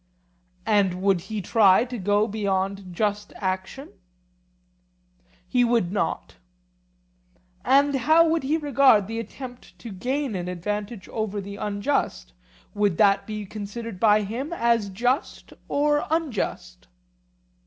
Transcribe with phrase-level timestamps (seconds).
[0.65, 3.89] And would he try to go beyond just action?
[5.47, 6.37] He would not.
[7.63, 12.33] And how would he regard the attempt to gain an advantage over the unjust;
[12.73, 16.87] would that be considered by him as just or unjust?